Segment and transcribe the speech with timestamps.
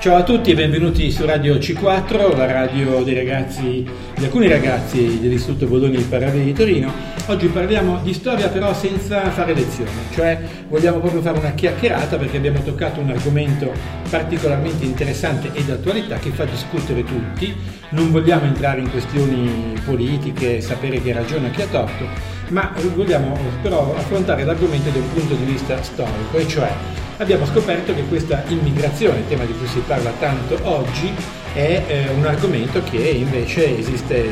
[0.00, 5.66] Ciao a tutti e benvenuti su Radio C4, la radio ragazzi, di alcuni ragazzi dell'Istituto
[5.66, 6.92] Bologna di Paravi di Torino.
[7.26, 10.38] Oggi parliamo di storia però senza fare lezione, cioè
[10.68, 13.72] vogliamo proprio fare una chiacchierata perché abbiamo toccato un argomento
[14.08, 17.52] particolarmente interessante e d'attualità che fa discutere tutti.
[17.90, 22.04] Non vogliamo entrare in questioni politiche, sapere chi ha ragione o chi ha torto,
[22.50, 26.70] ma vogliamo però affrontare l'argomento da un punto di vista storico, e cioè
[27.18, 31.12] abbiamo scoperto che questa immigrazione, tema di cui si parla tanto oggi,
[31.52, 34.24] è eh, un argomento che invece esiste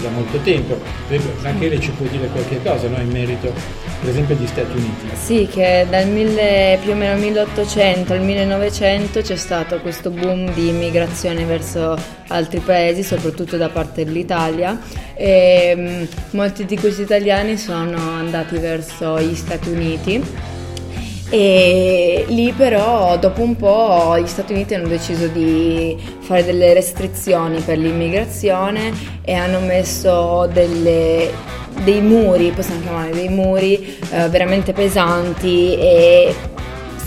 [0.00, 0.78] da molto tempo.
[1.42, 3.52] Rachele ci può dire qualche cosa no, in merito
[4.00, 5.08] per esempio agli Stati Uniti?
[5.14, 10.68] Sì, che dal mille, più o meno 1800 al 1900 c'è stato questo boom di
[10.68, 14.78] immigrazione verso altri paesi, soprattutto da parte dell'Italia
[15.14, 20.56] e mh, molti di questi italiani sono andati verso gli Stati Uniti
[21.30, 27.60] e lì però dopo un po' gli Stati Uniti hanno deciso di fare delle restrizioni
[27.60, 31.30] per l'immigrazione e hanno messo delle,
[31.84, 36.34] dei muri, possiamo chiamare dei muri eh, veramente pesanti e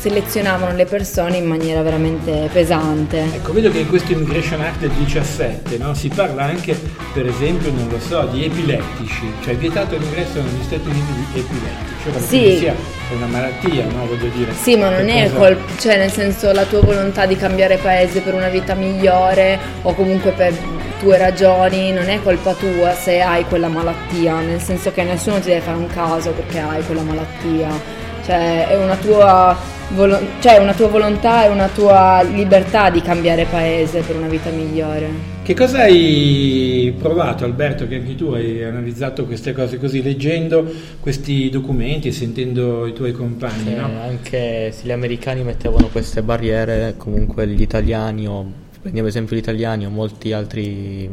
[0.02, 3.20] selezionavano le persone in maniera veramente pesante.
[3.20, 6.76] Ecco, vedo che in questo Immigration Act del 17 no, si parla anche,
[7.14, 11.94] per esempio, non lo so, di epilettici, cioè vietato l'ingresso negli Stati Uniti di epilettici,
[12.04, 12.58] cioè sì.
[12.58, 12.76] sia
[13.16, 14.52] una malattia, no, voglio dire.
[14.54, 15.38] Sì, ma non è cosa...
[15.38, 19.94] colpa, cioè nel senso la tua volontà di cambiare paese per una vita migliore o
[19.94, 20.52] comunque per
[21.00, 25.50] tue ragioni, non è colpa tua se hai quella malattia, nel senso che nessuno ti
[25.50, 28.00] deve fare un caso perché hai quella malattia.
[28.24, 29.56] Cioè è una tua
[29.90, 34.50] volo- cioè una tua volontà e una tua libertà di cambiare paese per una vita
[34.50, 35.40] migliore.
[35.44, 41.50] Che cosa hai provato Alberto, che anche tu hai analizzato queste cose così, leggendo questi
[41.50, 43.64] documenti e sentendo i tuoi compagni?
[43.64, 43.90] Sì, no?
[44.02, 48.46] Anche se gli americani mettevano queste barriere, comunque gli italiani, o
[48.82, 51.10] prendiamo esempio gli italiani o molti altri,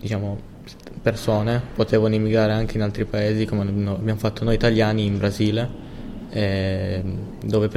[0.00, 0.54] diciamo,
[1.00, 5.84] persone potevano immigrare anche in altri paesi come abbiamo fatto noi italiani in Brasile
[6.30, 7.02] eh,
[7.44, 7.70] dove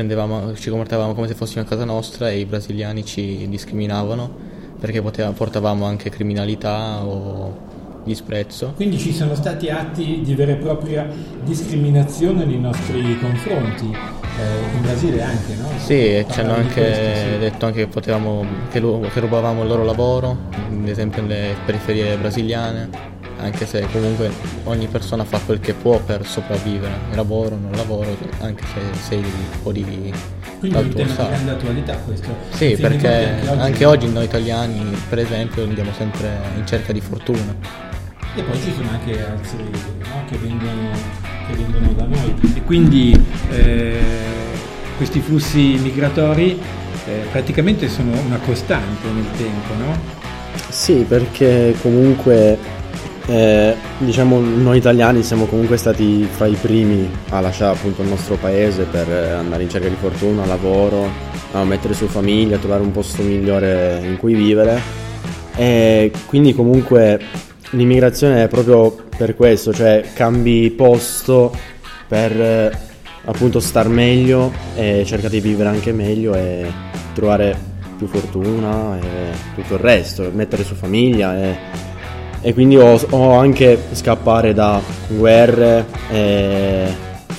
[0.56, 4.48] ci comportavamo come se fossimo a casa nostra e i brasiliani ci discriminavano
[4.80, 7.68] perché poteva, portavamo anche criminalità o
[8.04, 8.74] disprezzo.
[8.76, 11.08] Quindi ci sono stati atti di vera e propria
[11.44, 13.96] discriminazione nei nostri confronti,
[14.40, 15.68] eh, in Brasile anche, no?
[15.78, 17.38] Sì, ci hanno anche questo, sì.
[17.40, 23.18] detto anche che, potevamo, che, che rubavamo il loro lavoro, ad esempio nelle periferie brasiliane
[23.40, 24.30] anche se comunque
[24.66, 29.24] ogni persona fa quel che può per sopravvivere, lavoro, non lavoro, anche se sei
[29.62, 29.84] fuori
[30.60, 31.30] Quindi dal tuo stato.
[31.30, 32.28] grande attualità questo.
[32.50, 33.62] Sì, perché anche oggi...
[33.62, 37.56] anche oggi noi italiani, per esempio, andiamo sempre in cerca di fortuna.
[38.36, 40.92] E poi ci sono anche altri no, che, vengono,
[41.50, 42.34] che, vengono, da noi.
[42.56, 43.20] E quindi
[43.52, 44.00] eh,
[44.98, 46.60] questi flussi migratori
[47.06, 50.18] eh, praticamente sono una costante nel tempo, no?
[50.70, 52.58] Sì, perché comunque
[53.26, 58.36] eh, diciamo noi italiani siamo comunque stati fra i primi a lasciare appunto il nostro
[58.36, 61.08] paese per andare in cerca di fortuna, lavoro,
[61.52, 65.08] a mettere su famiglia, a trovare un posto migliore in cui vivere
[65.56, 67.20] e quindi comunque
[67.72, 71.52] l'immigrazione è proprio per questo, cioè cambi posto
[72.08, 72.78] per
[73.26, 76.66] appunto star meglio e cercare di vivere anche meglio e
[77.14, 77.56] trovare
[77.98, 79.04] più fortuna e
[79.56, 81.88] tutto il resto, mettere su famiglia e
[82.42, 86.88] e quindi ho, ho anche scappare da guerre, eh,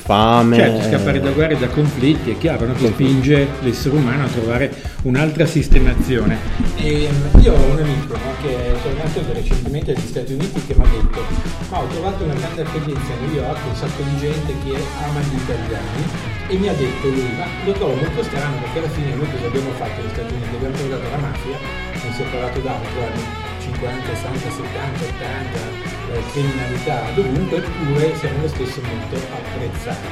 [0.03, 0.57] fame.
[0.57, 2.73] Certo, scappare eh, da guerre, da conflitti, è chiaro, no?
[2.73, 4.73] che spinge l'essere umano a trovare
[5.03, 6.39] un'altra sistemazione.
[6.77, 10.75] E ehm, io ho un amico no, che è tornato recentemente dagli Stati Uniti che
[10.75, 14.19] mi ha detto ma ho trovato una grande accoglienza a New York, un sacco di
[14.19, 14.75] gente che
[15.05, 16.03] ama gli italiani
[16.49, 19.47] e mi ha detto lui ma lo trovo molto strano perché alla fine noi cosa
[19.47, 20.55] abbiamo fatto negli Stati Uniti?
[20.57, 21.57] Abbiamo trovato la mafia,
[22.03, 23.50] non si è parlato d'altro, anni
[23.81, 25.59] 50, 60, 70, 80,
[26.13, 30.07] eh, criminalità dovunque, eppure siamo lo stesso molto apprezzati.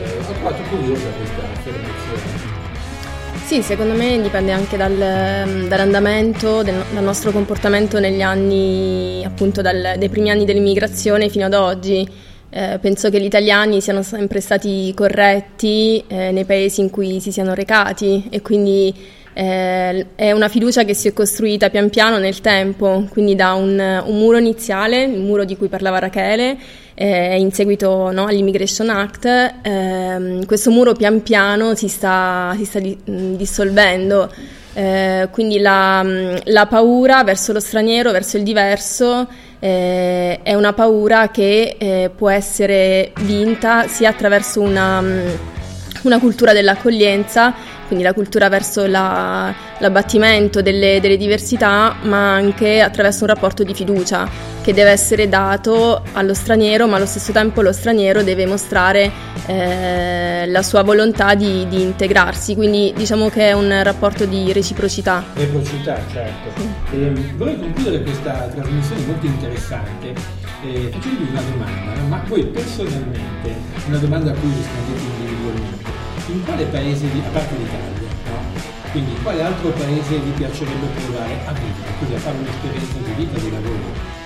[0.00, 2.58] Eh, ho trovato curiosa questa affermazione.
[3.44, 9.96] Sì, secondo me dipende anche dal, dall'andamento, del, dal nostro comportamento negli anni, appunto dal,
[9.98, 12.08] dai primi anni dell'immigrazione fino ad oggi.
[12.48, 17.30] Eh, penso che gli italiani siano sempre stati corretti eh, nei paesi in cui si
[17.32, 18.92] siano recati e quindi
[19.32, 23.78] eh, è una fiducia che si è costruita pian piano nel tempo, quindi da un,
[24.04, 26.58] un muro iniziale, il muro di cui parlava Rachele,
[26.94, 32.78] eh, in seguito no, all'Immigration Act, eh, questo muro pian piano si sta, si sta
[32.78, 34.30] di, dissolvendo.
[34.72, 36.04] Eh, quindi la,
[36.44, 39.26] la, paura verso lo straniero, verso il diverso,
[39.58, 45.02] eh, è una paura che eh, può essere vinta sia attraverso una,
[46.02, 47.54] una cultura dell'accoglienza
[47.90, 53.74] quindi la cultura verso la, l'abbattimento delle, delle, diversità, ma anche attraverso un rapporto di
[53.74, 54.28] fiducia
[54.62, 59.10] che deve essere dato allo straniero, ma allo stesso tempo lo straniero deve mostrare
[59.46, 65.24] eh, la sua volontà di, di, integrarsi, quindi diciamo che è un rapporto di reciprocità.
[65.34, 66.60] Reciprocità, certo.
[66.60, 66.96] Sì.
[66.96, 70.14] E, ehm, vorrei concludere questa trasmissione molto interessante
[70.62, 73.52] eh, facendovi una domanda, ma voi personalmente,
[73.88, 75.79] una domanda a cui rispondete individualmente,
[76.30, 78.38] in quale paese, a parte l'Italia, no?
[78.90, 83.12] quindi in quale altro paese vi piacerebbe provare a vivere, così a fare un'esperienza di
[83.16, 84.18] vita, di lavoro?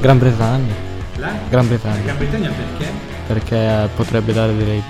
[0.00, 0.74] Gran Bretagna.
[1.16, 1.32] La?
[1.48, 2.02] Gran Bretagna.
[2.02, 2.90] Gran Bretagna perché?
[3.26, 4.82] Perché potrebbe dare delle...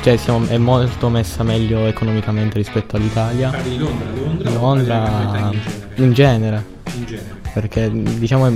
[0.00, 3.50] Cioè siamo, è molto messa meglio economicamente rispetto all'Italia.
[3.50, 4.50] Parli di Londra?
[4.50, 5.50] Londra, Londra
[5.96, 6.64] in genere.
[6.94, 8.48] In genere perché diciamo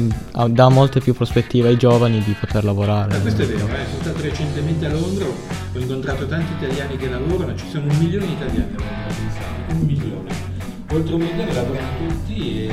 [0.49, 3.17] dà molte più prospettive ai giovani di poter lavorare.
[3.17, 3.87] Eh, questo è vero, eh.
[3.91, 8.27] sono stato recentemente a Londra, ho incontrato tanti italiani che lavorano, ci sono un milione
[8.27, 10.53] di italiani a Londra, un milione.
[10.93, 12.73] Oltre un milione lavorano tutti e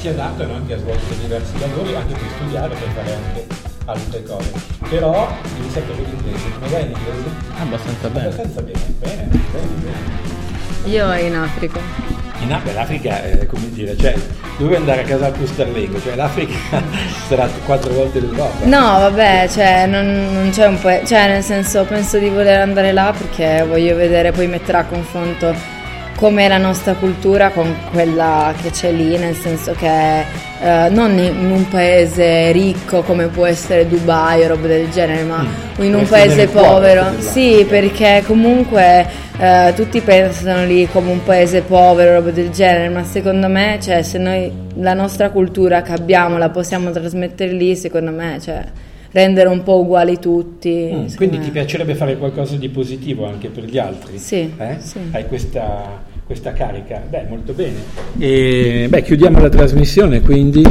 [0.00, 3.46] si adattano anche a svolgere diversi lavori, anche per studiare, per fare anche
[3.84, 4.52] altre cose.
[4.88, 7.28] Però devi sapere l'inglese, come vai in inglese?
[7.58, 8.26] Abbastanza bene.
[8.26, 10.92] Abbastanza bene, bene, bene, bene.
[10.92, 12.17] Io in Africa.
[12.40, 14.14] In Africa, l'Africa è come dire, cioè,
[14.58, 16.54] dove andare a casa al Pusterlengo, cioè l'Africa
[17.28, 18.64] sarà quattro volte l'Europa.
[18.64, 22.92] No, vabbè, cioè, non, non c'è un po', cioè, nel senso, penso di voler andare
[22.92, 25.76] là perché voglio vedere, poi metterà a confronto
[26.18, 30.20] com'è la nostra cultura con quella che c'è lì, nel senso che
[30.60, 35.44] eh, non in un paese ricco come può essere Dubai o roba del genere, ma
[35.44, 35.82] mm.
[35.84, 37.12] in un paese povero.
[37.18, 39.06] Sì, perché comunque
[39.38, 44.02] eh, tutti pensano lì come un paese povero, roba del genere, ma secondo me, cioè,
[44.02, 48.64] se noi la nostra cultura che abbiamo la possiamo trasmettere lì, secondo me, cioè,
[49.12, 50.90] rendere un po' uguali tutti.
[50.92, 51.44] Mm, quindi me.
[51.44, 54.18] ti piacerebbe fare qualcosa di positivo anche per gli altri?
[54.18, 54.52] Sì.
[54.58, 54.76] Eh?
[54.80, 54.98] sì.
[55.12, 57.00] Hai questa, questa, carica?
[57.08, 57.76] Beh, molto bene.
[58.18, 60.62] E, beh, chiudiamo la trasmissione, quindi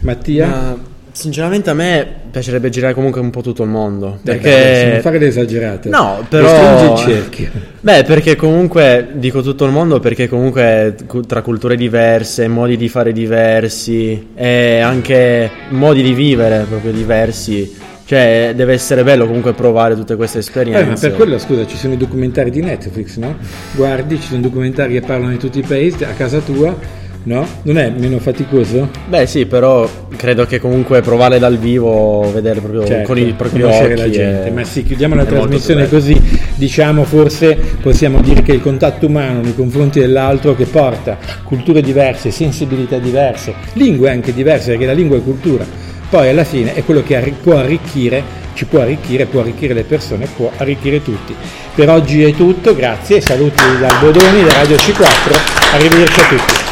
[0.00, 0.46] Mattia.
[0.46, 0.89] Ma,
[1.20, 4.18] sinceramente a me piacerebbe girare comunque un po' tutto il mondo.
[4.24, 4.50] Perché...
[4.50, 5.88] Dai, non fare le esagerate.
[5.90, 6.96] No, però...
[7.80, 10.96] Beh, perché comunque, dico tutto il mondo perché comunque
[11.26, 18.54] tra culture diverse, modi di fare diversi e anche modi di vivere proprio diversi cioè,
[18.56, 20.82] deve essere bello comunque provare tutte queste esperienze.
[20.82, 23.36] Eh, ma per quello, scusa, ci sono i documentari di Netflix, no?
[23.76, 26.76] Guardi, ci sono documentari che parlano di tutti i paesi, a casa tua,
[27.22, 27.46] no?
[27.62, 28.88] Non è meno faticoso?
[29.06, 29.88] Beh, sì, però
[30.20, 34.48] credo che comunque provare dal vivo, vedere proprio certo, con i propri occhi la gente.
[34.48, 36.14] È, ma sì, chiudiamo la trasmissione così,
[36.56, 42.30] diciamo, forse possiamo dire che il contatto umano nei confronti dell'altro che porta culture diverse,
[42.30, 45.64] sensibilità diverse, lingue anche diverse, perché la lingua è cultura
[46.10, 48.22] poi alla fine è quello che può arricchire,
[48.54, 51.34] ci può arricchire, può arricchire le persone, può arricchire tutti.
[51.72, 56.69] Per oggi è tutto, grazie, saluti dal Bodoni, da Radio C4, arrivederci a tutti.